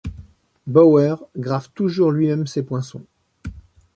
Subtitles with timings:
[0.65, 3.05] Bauer grave toujours lui-même ses poinçons.